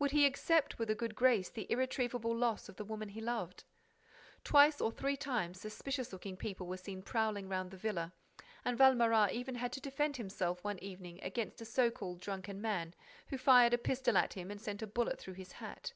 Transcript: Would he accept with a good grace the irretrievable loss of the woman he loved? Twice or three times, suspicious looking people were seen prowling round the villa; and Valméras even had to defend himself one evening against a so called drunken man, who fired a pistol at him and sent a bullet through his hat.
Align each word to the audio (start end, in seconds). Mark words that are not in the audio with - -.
Would 0.00 0.10
he 0.10 0.26
accept 0.26 0.80
with 0.80 0.90
a 0.90 0.96
good 0.96 1.14
grace 1.14 1.50
the 1.50 1.70
irretrievable 1.70 2.34
loss 2.36 2.68
of 2.68 2.74
the 2.74 2.84
woman 2.84 3.10
he 3.10 3.20
loved? 3.20 3.62
Twice 4.42 4.80
or 4.80 4.90
three 4.90 5.16
times, 5.16 5.60
suspicious 5.60 6.12
looking 6.12 6.36
people 6.36 6.66
were 6.66 6.76
seen 6.76 7.00
prowling 7.00 7.48
round 7.48 7.70
the 7.70 7.76
villa; 7.76 8.12
and 8.64 8.76
Valméras 8.76 9.30
even 9.30 9.54
had 9.54 9.70
to 9.70 9.80
defend 9.80 10.16
himself 10.16 10.64
one 10.64 10.80
evening 10.80 11.20
against 11.22 11.60
a 11.60 11.64
so 11.64 11.92
called 11.92 12.20
drunken 12.20 12.60
man, 12.60 12.92
who 13.28 13.38
fired 13.38 13.72
a 13.72 13.78
pistol 13.78 14.16
at 14.16 14.32
him 14.32 14.50
and 14.50 14.60
sent 14.60 14.82
a 14.82 14.86
bullet 14.88 15.16
through 15.20 15.34
his 15.34 15.52
hat. 15.52 15.92